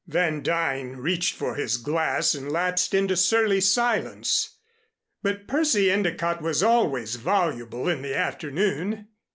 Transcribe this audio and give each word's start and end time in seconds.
Van 0.07 0.41
Duyn 0.41 0.97
reached 0.97 1.35
for 1.35 1.53
his 1.53 1.77
glass 1.77 2.33
and 2.33 2.51
lapsed 2.51 2.95
into 2.95 3.15
surly 3.15 3.61
silence. 3.61 4.57
But 5.21 5.47
Percy 5.47 5.91
Endicott 5.91 6.41
was 6.41 6.63
always 6.63 7.17
voluble 7.17 7.87
in 7.87 8.01
the 8.01 8.17
afternoon. 8.17 9.09